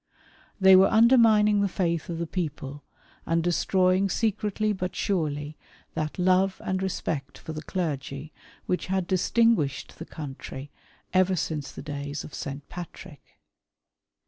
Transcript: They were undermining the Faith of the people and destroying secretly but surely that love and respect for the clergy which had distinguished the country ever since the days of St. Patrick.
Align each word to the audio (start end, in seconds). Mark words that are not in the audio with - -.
They 0.59 0.75
were 0.75 0.87
undermining 0.89 1.61
the 1.61 1.67
Faith 1.67 2.09
of 2.09 2.17
the 2.17 2.25
people 2.25 2.83
and 3.27 3.43
destroying 3.43 4.09
secretly 4.09 4.73
but 4.73 4.95
surely 4.95 5.59
that 5.93 6.17
love 6.17 6.59
and 6.65 6.81
respect 6.81 7.37
for 7.37 7.53
the 7.53 7.61
clergy 7.61 8.33
which 8.65 8.87
had 8.87 9.05
distinguished 9.05 9.99
the 9.99 10.05
country 10.07 10.71
ever 11.13 11.35
since 11.35 11.71
the 11.71 11.83
days 11.83 12.23
of 12.23 12.33
St. 12.33 12.67
Patrick. 12.67 13.37